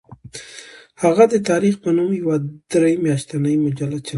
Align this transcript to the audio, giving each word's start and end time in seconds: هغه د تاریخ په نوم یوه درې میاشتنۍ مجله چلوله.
هغه 1.03 1.23
د 1.33 1.35
تاریخ 1.49 1.75
په 1.83 1.89
نوم 1.97 2.11
یوه 2.21 2.35
درې 2.73 2.93
میاشتنۍ 3.05 3.55
مجله 3.65 3.97
چلوله. 4.05 4.09